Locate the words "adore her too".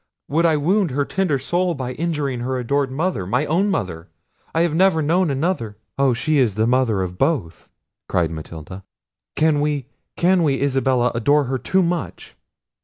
11.13-11.83